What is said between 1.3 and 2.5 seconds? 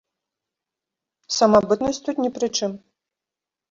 Самабытнасць тут не пры